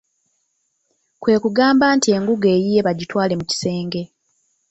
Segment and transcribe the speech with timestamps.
[1.21, 4.01] Kwe kugamba nti engugu eyiye bagitwale mu kisenge.